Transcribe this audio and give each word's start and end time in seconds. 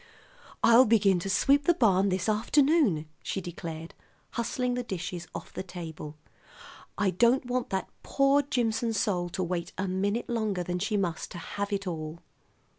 "I'll 0.63 0.85
begin 0.85 1.19
to 1.19 1.29
sweep 1.29 1.65
the 1.65 1.75
barn 1.75 2.09
this 2.09 2.27
afternoon," 2.27 3.05
she 3.21 3.39
declared, 3.39 3.93
hustling 4.31 4.73
the 4.73 4.81
dishes 4.81 5.27
off 5.35 5.53
the 5.53 5.61
table. 5.61 6.17
"I 6.97 7.11
don't 7.11 7.45
want 7.45 7.69
that 7.69 7.87
poor 8.01 8.41
Jimson 8.41 8.93
soul 8.93 9.29
to 9.29 9.43
wait 9.43 9.73
a 9.77 9.87
minute 9.87 10.27
longer 10.27 10.63
than 10.63 10.79
she 10.79 10.97
must 10.97 11.29
to 11.33 11.37
have 11.37 11.71
it 11.71 11.85
all." 11.85 12.17